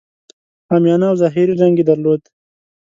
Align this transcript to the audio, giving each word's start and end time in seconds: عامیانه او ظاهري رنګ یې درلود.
عامیانه 0.71 1.05
او 1.09 1.15
ظاهري 1.21 1.53
رنګ 1.61 1.75
یې 1.79 1.85
درلود. 1.89 2.21